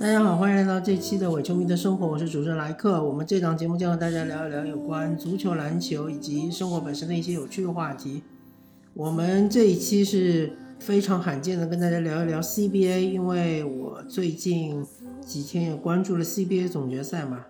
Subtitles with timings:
[0.00, 3.02] 大家好，欢迎来到这期的伪球迷的生活，我是主持人莱克。
[3.02, 8.22] 我们这档节目将和大家聊一聊有关足球、篮球以及生活本身的一些有趣的话题。
[8.94, 14.86] 我们这一期是非常罕见的跟大家聊一聊 CBA，因为我最近
[15.20, 17.46] 几天也关注了 CBA 总决赛嘛，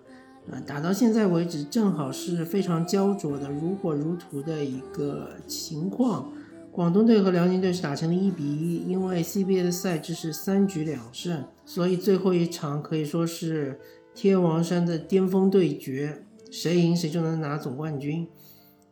[0.49, 6.29] 呃，打到现在为止，正好是非常焦灼的、如火如荼的一个情况。
[6.71, 13.79] 广东队和辽宁队是打成了一比一，因为 CBA 的赛制是三局两胜，所以最后一场可以说是
[14.13, 18.27] 天王山的巅峰对决，谁赢谁就能拿总冠军。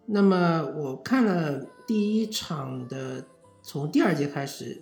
[0.08, 3.26] 那么我看了第一场的，
[3.62, 4.82] 从第二节开始，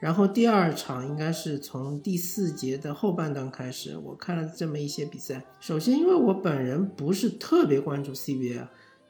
[0.00, 5.44] 然后第二场应该是从第四节的后半段开始，我看了这么一些比赛。
[5.60, 8.66] 首先，因为我本人不是特别关注 CBA。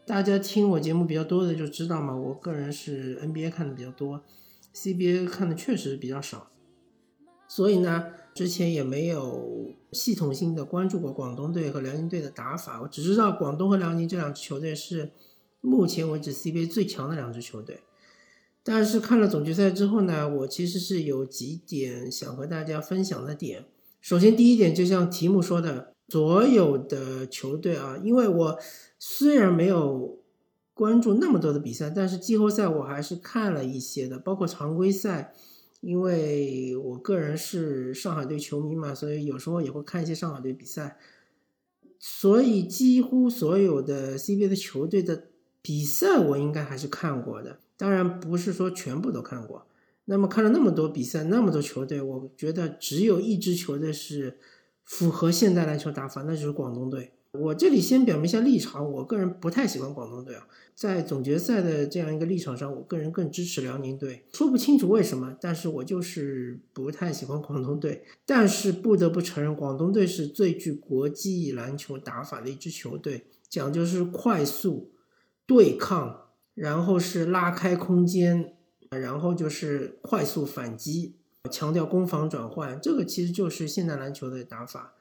[0.07, 4.23] 大家听我节目比较多的就知道嘛，我个人是 NBA 看的比较多
[4.75, 6.51] ，CBA 看的确实比较少，
[7.49, 12.83] 所以呢，之前也没有系统性的关注过广东队和辽宁队的打法。
[12.83, 15.11] 我只知道广东和辽宁这两支球队是
[15.63, 17.81] 目前为止 CBA 最强的两支球队。
[18.63, 23.65] 但是看了总决赛之后呢，我其实是有几点想和大家分享的点。
[24.03, 25.94] 首先，第一点就像题目说的。
[26.09, 28.59] 所有的球队啊，因为我
[28.99, 30.21] 虽然没有
[30.73, 35.35] 关注那么多的比赛，但是季后赛我还是看了一些的，包括常规赛。
[35.81, 40.99] 因为我个人是上海队球迷嘛，所以有时候也会看一些上海队比赛。
[41.99, 45.25] 所以几乎所有的 CBA 的球队的
[45.61, 47.59] 比赛，我应该还是看过的。
[47.77, 49.67] 当然不是说全部都看过。
[50.07, 54.39] 那么看了那么多比赛，那么多球队，我觉得只有一支球队是。
[54.85, 57.13] 符合现代篮球打法，那就是广东队。
[57.33, 60.47] 我这里先表明一下立场，我个人不太喜欢广东队啊。
[60.77, 64.25] 在总决赛的这样一个立场上，我个人更支持辽宁队。
[64.33, 68.05] 说不清楚为什么，但是我就是不太喜欢广东队。
[68.25, 74.93] 但是不得不承认，广东队是最具国际篮球打法的一支球队，讲究是快速
[75.45, 78.55] 对抗，然后是拉开空间，
[78.91, 81.17] 然后就是快速反击。
[81.51, 84.95] 强调攻防转换，这个其实就是现代篮球的打法。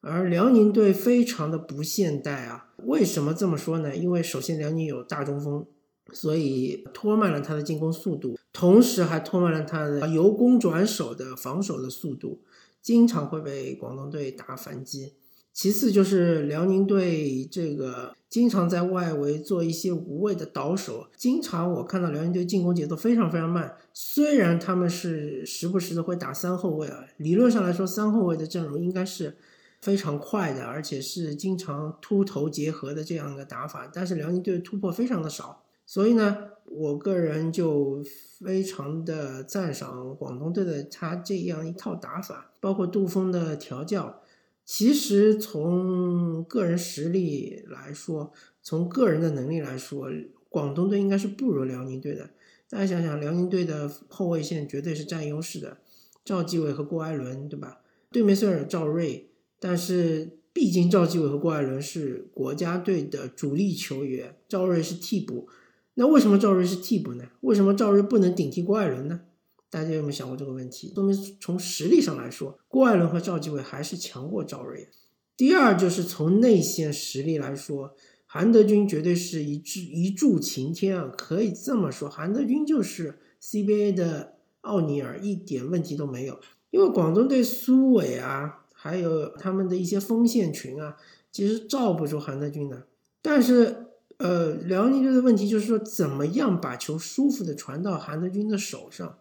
[0.00, 2.70] 而辽宁队非常的不现代啊！
[2.84, 3.96] 为什么这么说呢？
[3.96, 5.66] 因为首先辽宁有大中锋，
[6.12, 12.42] 所以拖慢了他的进攻速度，同时还拖慢了他的由攻转守的防守的速度，
[12.80, 15.14] 经常会被广东队打反击。
[15.58, 23.74] 其次就是辽宁队这个经常在外围做一些无谓的倒手，经常我看到辽宁队进攻节奏非常非常慢。
[23.92, 29.36] 虽然他们是时不时的会打三后卫啊，理论上来说三后卫的阵容应该是
[29.80, 35.64] 非常快的，而且是经常突投结合的这样一个打法，但是辽宁队突破非常的少。
[35.84, 36.36] 所以呢，
[36.66, 38.00] 我个人就
[38.38, 44.20] 非常的赞赏广东队的他这样一套打法，包括杜锋的调教。
[44.68, 50.10] 其实从个人实力来说，从个人的能力来说，
[50.50, 52.28] 广东队应该是不如辽宁队的。
[52.68, 55.78] 大家想想，辽宁队的后卫线绝对是占优势的，
[56.22, 57.80] 赵继伟和郭艾伦，对吧？
[58.12, 65.48] 对面虽然有赵睿，但是毕竟赵继伟和郭艾伦是国家队的主力球员，赵睿是替补。
[65.94, 67.24] 那为什么赵睿是替补呢？
[67.40, 69.22] 为什么赵睿不能顶替郭艾伦呢？
[69.70, 70.92] 大家有没有想过这个问题？
[70.94, 74.88] 说明从实力上来说，郭艾伦和赵继伟还是强过赵睿。
[75.36, 77.94] 第二，就是从内线实力来说，
[78.26, 81.12] 韩德君绝对是一柱一柱擎天啊！
[81.16, 86.40] 可以这么说，韩德君就是 CBA 的奥尼尔，一点问题都没有。
[86.70, 90.96] 因为广东队苏伟啊，还有他们的一些锋线群啊，
[91.30, 92.86] 其实罩不住韩德君的。
[93.22, 93.86] 但是，
[94.16, 99.18] 呃，辽宁队的问题就是说，怎么样把球舒服的传到韩德君的手上？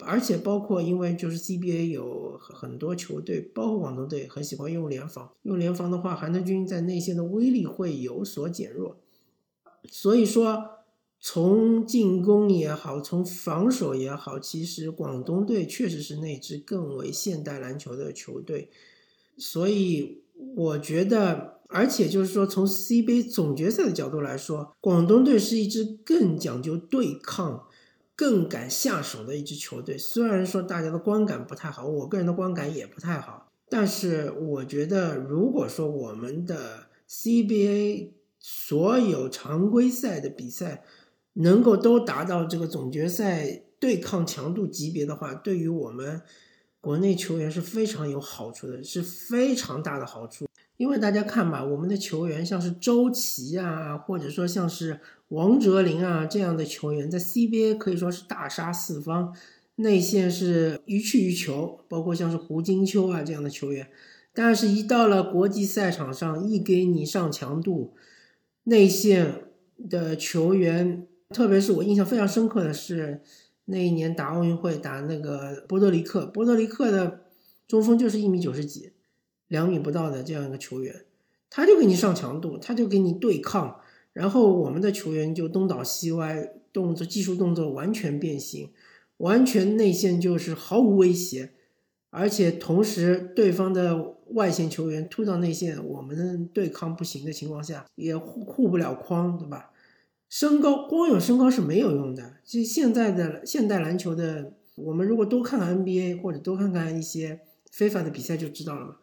[0.00, 5.30] 而且包括，因为就是 CBA 有很多球队，包括广东队，很喜欢用联防。
[5.42, 8.98] 用联防的话，韩德君在内线的威力会有所减弱。
[9.90, 10.64] 所以说，
[11.20, 18.70] 从进攻也好，从防守也好，其实广东队确实是那支更为现代篮球的球队。
[19.36, 20.22] 所以
[20.56, 27.67] 我觉得，而且就是说，从 CBA 总决赛的角度来说，广东队是一支更讲究对抗。
[28.18, 40.82] 更敢下手的一支球队，虽然说大家的观感不太好，我个人的观感也不太好，但是我觉得，如果说我们的 CBA 所有常规赛的比赛
[41.34, 46.20] 能够都达到这个总决赛对抗强度级别的话，对于我们
[46.80, 50.47] 国内球员是非常有好处的，是非常大的好处。
[50.78, 59.36] 因为大家看吧，我们的球员像是周琦啊，或者说像是王哲林啊这样的球员，在 CBA 可以说是大杀四方。
[59.80, 63.88] 内线是予取予求，包括像是胡金秋啊这样的球员。
[64.34, 67.94] 但是，一到了国际赛场上，一给你上强度，
[68.64, 69.44] 内线
[69.88, 73.22] 的球员，特别是我印象非常深刻的是
[73.66, 77.20] 那一年打奥运会打那个波多黎克，波多黎克的
[77.68, 78.90] 中锋就是一米九十几，
[79.48, 81.04] 两米不到的这样一个球员，
[81.50, 83.80] 他就给你上强度，他就给你对抗，
[84.12, 88.70] 然后我们的球员就东倒西歪，动作技术动作完全变形。
[89.18, 91.50] 完全内线就是毫无威胁，
[92.10, 99.72] 而且同时对方的外线球员突到内线，我们对抗不行的情况下，也护护不了框，对吧？
[100.28, 102.34] 身高光有身高是没有用的。
[102.44, 107.40] 其实现在的现代篮球的，我们如果多看看 NBA 或者多看看一些
[107.72, 108.96] 非法的比赛就知道了嘛。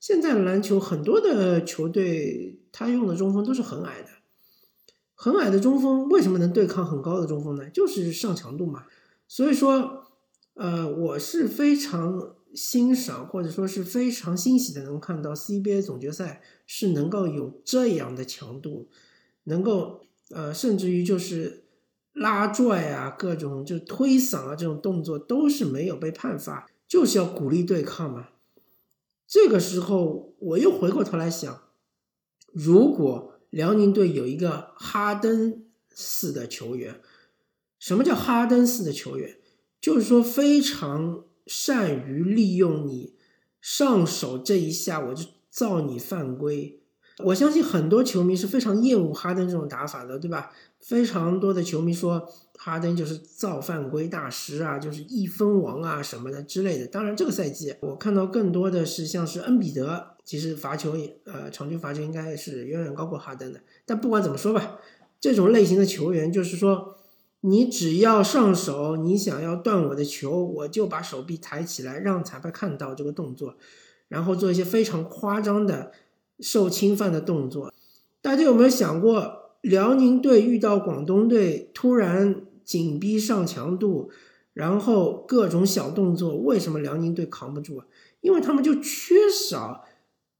[0.00, 4.08] 现在的篮球很多的球队他用的中锋都是很矮的，
[5.14, 7.68] 很矮的中锋为什么能对抗很高的中锋呢？
[7.68, 8.86] 就是上强度嘛。
[9.28, 10.06] 所以说，
[10.54, 18.88] 呃，我是非常欣赏或者说是非常欣喜的，能看到 CBA 总决赛是能够有这样的强度，
[19.44, 20.00] 能够
[20.30, 21.64] 呃，甚至于就是
[22.14, 28.28] 拉拽啊，各种就推搡啊这种动作都是没有被判罚，就是要鼓励对抗嘛。
[29.30, 31.62] 这个时候我又回过头来想，
[32.52, 35.62] 如果辽宁队有一个哈登
[35.94, 37.00] 式的球员。
[37.78, 39.38] 什么叫哈登式的球员？
[39.80, 43.14] 就是说非常善于利用你
[43.60, 46.82] 上手这一下，我就造你犯规。
[47.26, 50.52] 我相信很多球迷是非常厌恶哈登这种打法的，对吧？
[50.80, 52.28] 非常多的球迷说
[52.62, 56.86] 哈登就是造犯规大师啊，就是一分王啊什么的之类的。
[56.86, 63.60] 当然，这个赛季我看到更多的是像是恩比德，其实罚球也呃场均罚球应该是远远高过哈登的。
[63.86, 64.78] 但不管怎么说吧，
[65.18, 66.96] 这种类型的球员就是说。
[67.42, 73.56] 你只要上手，你想要断我的球，我就把手臂抬起来，让裁判看到这个动作，
[74.08, 75.90] 然后做一些非常夸张的
[76.38, 77.72] 受侵犯的动作。
[78.20, 84.10] 大家有没有想过，辽宁队遇到广东队突然紧逼上强度，
[84.52, 87.86] 然后各种小动作，为什么辽宁队扛不住啊？
[88.20, 89.84] 因为他们就缺少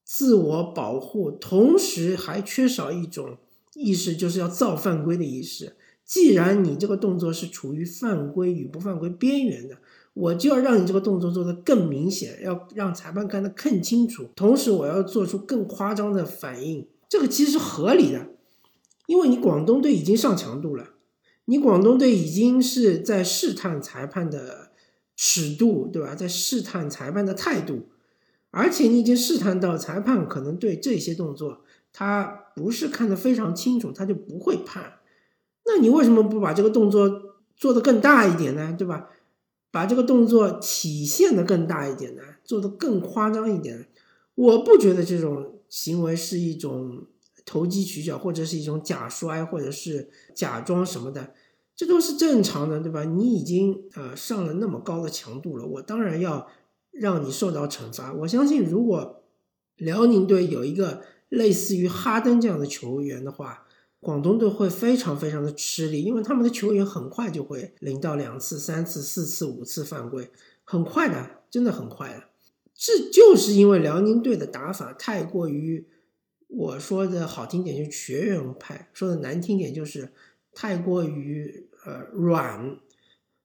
[0.04, 3.36] 自我保护，同时还缺少一种
[3.74, 5.74] 意识，就是要造犯规的意识。
[6.04, 9.78] 既然你这个动作是处于犯规与不犯规边缘的，
[10.14, 14.28] 我就要让你这个动作做得更明显，要让裁判看得更清楚。
[14.36, 18.28] 同时，我要做出更夸张的反应，这个其实是合理的，
[19.06, 20.90] 因为你广东队已经上强度了，
[21.44, 24.70] 你广东队已经是在试探裁判的
[25.16, 26.14] 尺度，对吧？
[26.14, 27.88] 在试探裁判的态度，
[28.50, 35.00] 而且你已经试探到裁判可能对这些动作他不是看得非常清楚，他就不会判。
[35.66, 38.74] 那你为什么不把这个动作做得更大一点呢？
[38.78, 39.08] 对吧？
[39.72, 42.22] 把这个动作体现的更大一点呢？
[42.42, 43.86] 做得更夸张一点？
[44.34, 47.04] 我不觉得这种行为是一种
[47.50, 51.34] 投机取巧，或者是一种假摔，或者是假装什么的，
[51.74, 53.02] 这都是正常的，对吧？
[53.02, 56.46] 你已经呃上了那么高的强度了，我当然要
[56.92, 58.12] 让你受到惩罚。
[58.12, 59.24] 我相信，如果
[59.74, 63.66] 辽宁队有一个类似于哈登这样的球员的话。
[64.02, 70.30] 广东队会非常非常的吃力，因为他们的球员很快就会零到两次、三次、四次、五次犯规，
[70.64, 72.24] 很快的，真的很快的。
[72.74, 75.86] 这就是因为辽宁队的打法太过于，
[76.50, 80.12] 我说的好听点就是学院派，说的难听点就是
[80.52, 82.78] 太过于呃软，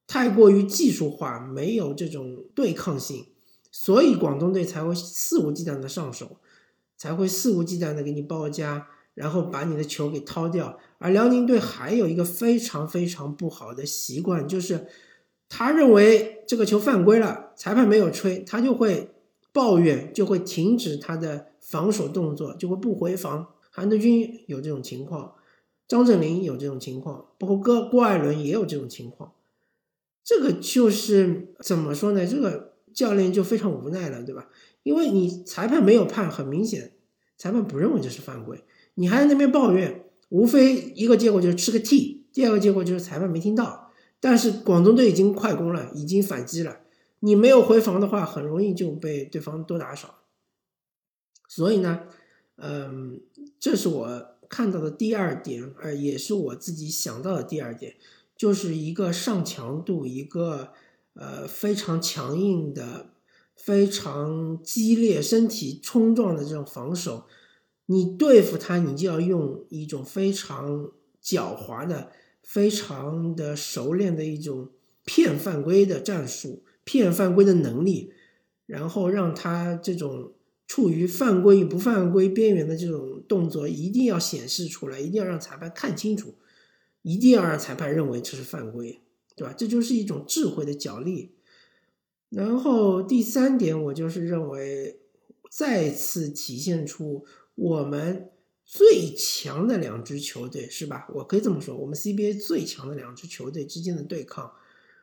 [0.08, 3.28] 太过于技术化，没有这种对抗性，
[3.72, 6.38] 所以广东队才会肆无忌惮的上手，
[6.98, 8.88] 才会肆无忌惮的给你包夹。
[9.16, 14.88] 然后把你的球给掏掉，而辽宁队还有一个非常非常不好的习惯，就是
[15.48, 19.12] 他认为这个球犯规了，裁判没有吹，他就会
[19.54, 23.48] 抱怨，就会停止他的防守动作，就会不回防。
[23.72, 25.34] 韩德君有这种情况，
[25.88, 29.34] 张镇麟有这种情况，包括郭郭艾伦也有这种情况。
[30.24, 32.26] 这个就是怎么说呢？
[32.26, 34.48] 这个教练就非常无奈了，对吧？
[34.84, 36.94] 因为你裁判没有判，很明显，
[37.36, 38.64] 裁判不认为这是犯规。
[38.94, 43.92] 你还在那边抱怨，无非一个结果就是吃个 T，第二个结果就是裁判没听到。
[44.20, 46.78] 但是广东队已经快攻了，已经反击了，
[47.20, 50.16] 你没有回防的话，很容易就被对方多打少。
[51.48, 52.04] 所以呢，
[52.58, 53.22] 嗯，
[53.60, 57.96] 这是我看到的第二点，呃也是我自己想到的第二点，
[58.38, 60.74] 就是一个上强度，一个
[61.14, 63.12] 呃非常强硬的、
[63.56, 67.26] 非常激烈、身体冲撞的这种防守。
[67.88, 70.92] 你对付他，你就要用一种非常
[71.24, 72.12] 狡猾的、
[72.42, 74.70] 非常的熟练的一种
[75.04, 78.12] 骗犯规的战术、骗犯规的能力，
[78.66, 80.34] 然后让他这种
[80.68, 86.36] 处于犯规与不犯规边缘的这种动作一定要显示出来，一定要让裁判看清楚，
[87.04, 89.02] 一定要让裁判认为这是犯规，
[89.36, 89.54] 对吧？
[89.56, 91.36] 这就是一种智慧的角力。
[92.30, 95.00] 然后第三点，我就是认为
[95.52, 98.32] 再次体现出我们
[98.66, 101.08] 最强的两支球队是吧？
[101.14, 104.52] 我可以这么说，我们 CBA 最强的两支球队之间的对抗，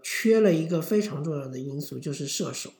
[0.02, 2.72] 缺了一个非常重要的因素，就是射手，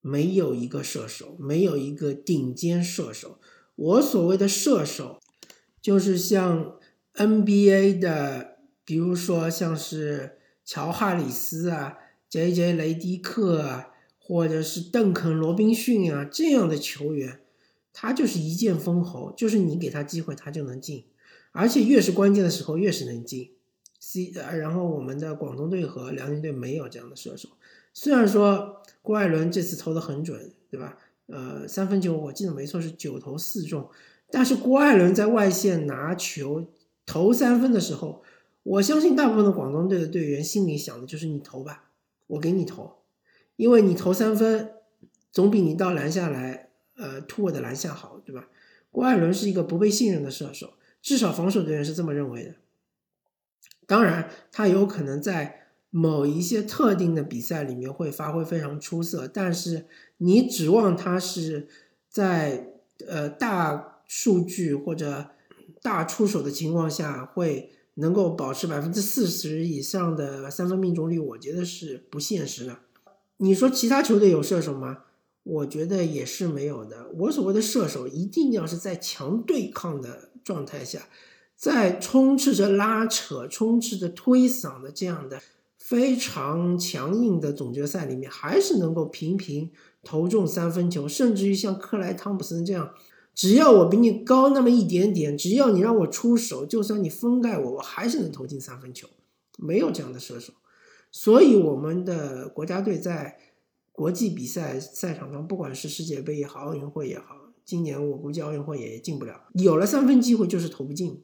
[0.00, 3.38] 没有一个射手，没有一个顶尖射手。
[3.76, 5.20] 我所谓的射手，
[5.80, 6.78] 就是像
[7.14, 11.96] NBA 的，比如说像是乔哈里斯啊。
[12.32, 12.74] J.J.
[12.74, 17.40] 雷迪克啊，或者是邓肯罗宾逊啊这样的球员，
[17.92, 21.06] 他就是一剑封喉，就是你给他机会，他就能进，
[21.50, 23.50] 而且越是关键的时候越是能进。
[23.98, 27.48] C，然后我们的广东队和辽宁队没有这样的射手，
[27.92, 30.98] 虽然说郭艾伦这次投的很准，对吧？
[31.26, 33.88] 呃，三分球我记得没错是九投四中，
[34.30, 36.66] 但是郭艾伦在外线拿球
[37.06, 38.22] 投三分的时候，
[38.62, 41.90] 我相信大部分的广东队的队员心里想的就是你投吧。
[42.26, 42.98] 我给你投，
[43.56, 44.72] 因为你投三分
[45.32, 48.48] 总比你到篮下来，呃，突我的篮下好，对吧？
[48.92, 52.54] 郭艾伦是一个不被信任的射手，至少防守队员是这么认为的。
[53.86, 61.68] 当然，他有可能在某一些特定的比赛里面会发挥非常出色，但是你指望他是
[62.08, 62.72] 在
[63.06, 65.30] 呃大数据或者
[65.82, 67.72] 大出手的情况下会。
[67.94, 72.78] 能够保持百分之四十以上的三分命中率，我觉得是不现实的。
[73.38, 75.00] 你说其他球队有射手吗？
[75.42, 77.10] 我觉得也是没有的。
[77.18, 81.08] 我所谓的射手，一定要是在强对抗的状态下，
[81.56, 85.42] 在充斥着拉扯、充斥着推搡的这样的
[85.80, 89.72] 非常强硬的总决赛里面，还是能够频频
[90.04, 92.92] 投中三分球，甚至于像克莱汤普森这样。
[93.34, 99.08] 只要我比你高那么一点点，只要你让我出手，就算你封盖我，我还是能投进三分球。
[99.58, 100.52] 没有这样的射手，
[101.10, 103.38] 所以我们的国家队在
[103.92, 109.48] 国际比赛赛场上，不管是世界杯也好，奥运会也好，今年我估计奥运会也进不了。
[109.54, 111.22] 有了三分机会，就是投不进。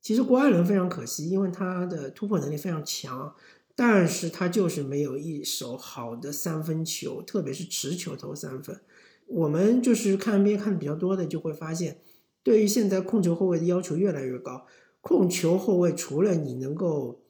[0.00, 3.34] 其实郭艾伦非常可惜，因为他的突破能力非常强，
[3.82, 8.78] 但是他就是没有一手好的三分球，特别是持球投三分。
[9.26, 12.02] 我们就是看 NBA 看的比较多的，就会发现，
[12.42, 14.66] 对于现在控球后卫的要求越来越高。
[15.00, 17.22] 控球后卫除了你能够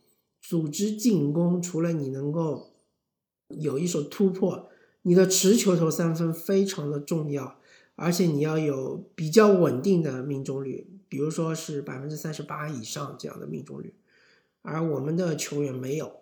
[0.43, 2.73] 组织进攻，除了你能够
[3.47, 4.69] 有一手突破，
[5.03, 7.61] 你的持球投三分非常的重要，
[7.95, 13.95] 而且你要有比较稳定的命中率，比如说是百分之三十八以上这样的命中率。
[14.63, 16.20] 而我们的球员没有，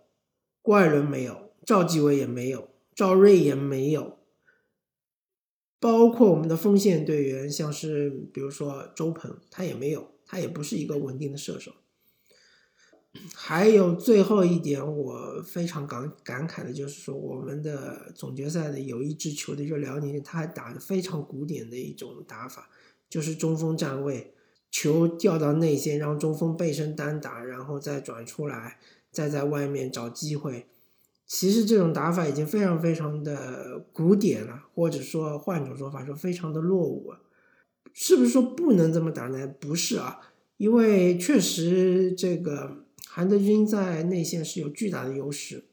[0.68, 4.18] 郭艾伦没有，赵继伟也没有，赵睿也没有。
[5.80, 11.72] 包括我们的锋线队员，像是比如说周鹏，他也没有，他也不是一个稳定的射手。
[13.34, 22.68] 还有最后一点，我非常感感慨的就是说，我们的总决赛的有一支球队，就辽宁，他还打的非常古典的一种打法，
[23.08, 24.34] 就是中锋站位，
[24.70, 28.78] 球掉到内线，让中锋背身单打，然后再转出来，
[29.10, 30.66] 再在外面找机会。
[31.26, 37.12] 其实这种打法已经非常非常的古典了，或者说换种说法说非常的落伍，
[37.92, 39.46] 是不是说不能这么打呢？
[39.46, 40.20] 不是啊，
[40.56, 45.64] 因为确实这个韩德君在内线是有巨大的优势，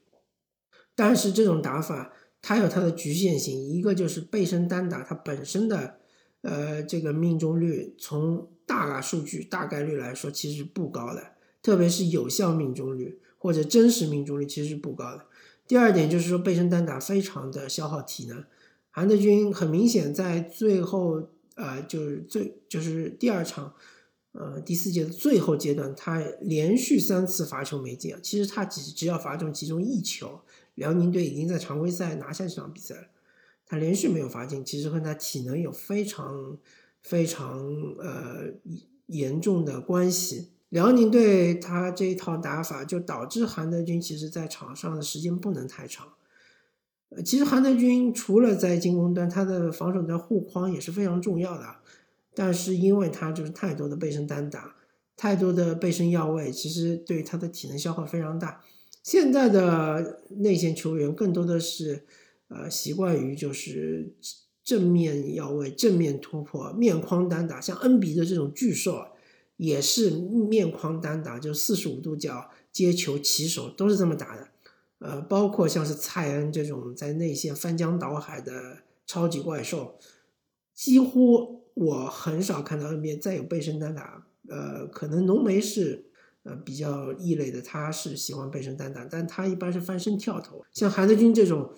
[0.93, 2.11] 但是这种打法
[2.41, 5.99] 它有它的局限性，一个就是背身单打它本身的
[6.41, 15.25] 呃这个命中率从大数据大概率来说其实不高的，特别是有效命中率或者真实命中率其实是不高的。
[15.67, 18.43] 第二点就是说，背身单打非常的消耗体能。
[18.91, 23.73] 韩德君很明显在最后，呃，就是最就是第二场，
[24.31, 28.15] 呃，第四节的最后阶段，他连续三次罚球没进。
[28.21, 30.39] 其实他只只要罚中其中一球，
[30.75, 33.07] 辽宁队已经在常规赛拿下这场比赛了。
[33.65, 36.57] 他连续没有罚进，其实和他体能有非常
[37.01, 37.67] 非常
[37.99, 38.53] 呃
[39.07, 40.51] 严重的关系。
[40.69, 46.13] 辽宁队他这一套打法，就导致韩德君其实在场上的时间不能太长。
[47.09, 51.77] 呃，其实韩德君除了在进攻端，他的防守端护框也是非常重要的。
[52.33, 54.75] 但是因为他就是太多的背身单打，
[55.15, 58.61] 太多的背身要位，其实对他的体能消耗非常大。
[59.01, 62.05] 现在的内线球员更多的是，
[62.49, 64.13] 呃，习惯于就是
[64.63, 69.09] 正面要位、正面突破、面框单打，像恩比的这种巨兽啊。
[69.57, 74.49] 也是面框单打，就四十五度角接球起手都是这么打的。
[74.99, 79.99] 呃，包括像是蔡恩这种在内线翻江倒海的超级怪兽，
[80.73, 84.25] 几乎我很少看到 NBA 再有背身单打。
[84.47, 86.05] 呃，可能浓眉是
[86.43, 90.63] 呃比较异类的，他是喜欢背身单打，但他一般是翻身跳投。
[90.71, 91.73] 像韩德君这种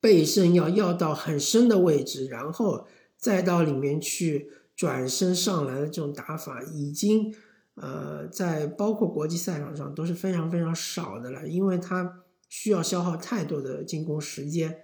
[0.00, 2.86] 背身要要到很深的位置，然后
[3.16, 7.34] 再到里面去转身上篮的这种打法，已经
[7.74, 12.20] 呃在包括国际赛场上都是非常非常少的了，因为他。
[12.46, 14.82] 需要消耗太多的进攻时间，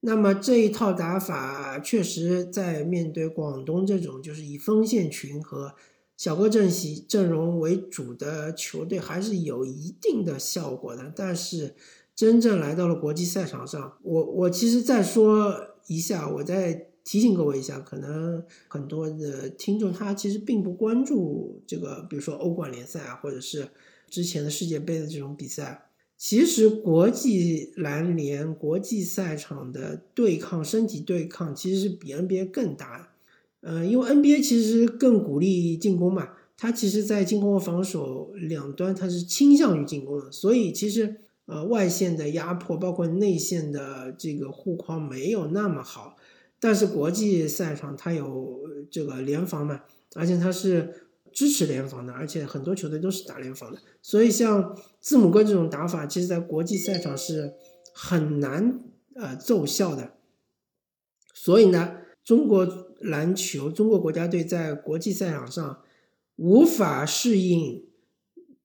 [0.00, 5.74] 那么这一套打法确实在面对广东这种就是以锋线群和
[6.18, 11.10] 小个阵型阵容为主的球队还是有一定的效果的。
[11.16, 11.76] 但是
[12.14, 23.68] 真正来到了国际赛场上，我我其实再说一下，我在提醒各位一下，可能很多的听众他其实并不关注这个，比如说欧冠联赛啊，或者是
[24.10, 25.86] 之前的世界杯的这种比赛。
[26.18, 33.14] 其实国际篮联国际赛场的对抗，身体对抗其实是比 NBA 更大。
[33.62, 46.17] 呃，因为 NBA 其实更鼓励进攻嘛，它其实在进攻和防守两端它是倾向于进攻的，所以其实呃外线的压迫，包括内线的这个护框没有那么好。
[46.60, 48.60] 但是国际赛场它有
[48.90, 49.82] 这个联防嘛，
[50.14, 51.04] 而且它是。
[51.30, 57.52] 支持联防的，而且很多球队都是打联防的，所以像字母哥这种打法，其实在国际赛场是
[57.92, 58.80] 很难
[59.14, 60.14] 呃奏效的。
[61.34, 62.66] 所以呢，中国
[63.00, 65.82] 篮球中国国家队在国际赛场上
[66.36, 67.86] 无法适应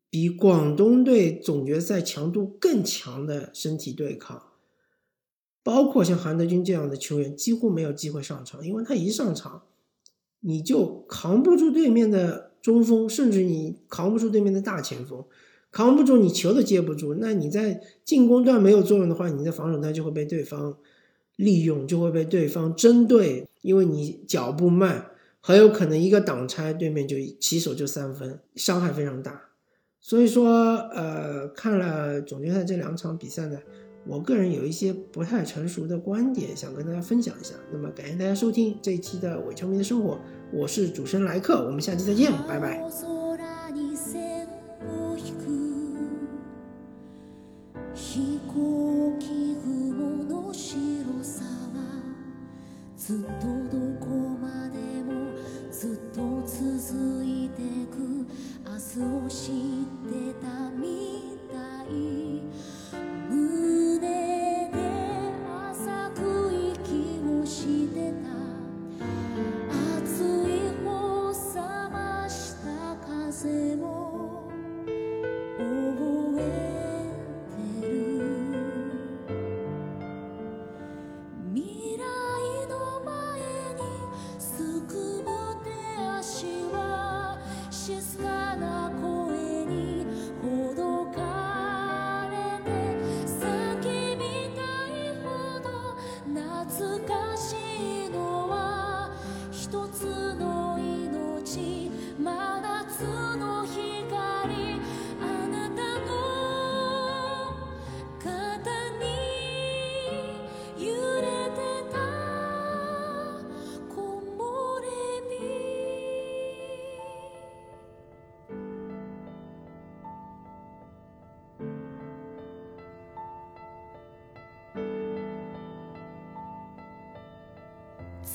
[0.10, 4.53] 比广东队总决赛强度更强的身体对抗，
[5.64, 9.64] 包括像韩德君这样的球员几乎没有机会上场，因为他一上场
[10.42, 12.52] 你就扛不住对面的。
[12.64, 15.22] 中锋，甚至你扛不住对面的大前锋，
[15.70, 20.78] 扛不住你球都接不住，那你在进攻端没有作用的话，你在防守端就会被对方
[21.36, 25.08] 利用，就会被对方针对，因为你脚步慢，
[25.42, 29.50] 很有可能一个挡拆，对面就起手就三分，伤害非常大。
[30.00, 33.60] 所以说，呃，看了总决赛这两场比赛呢。
[34.06, 37.54] 我个人有一些不太成熟的观点，想跟大家分享一下。
[37.72, 40.20] 那么，感谢大家收听这一期的伪球迷的生活，
[40.52, 42.84] 我是主持人莱克，我们下期再见，拜拜。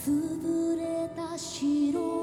[0.08, 2.17] 潰れた白